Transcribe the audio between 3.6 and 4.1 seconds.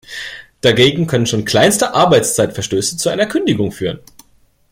führen.